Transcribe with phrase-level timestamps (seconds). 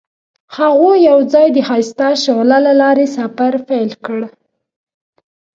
[0.57, 4.19] هغوی یوځای د ښایسته شعله له لارې سفر پیل کړ.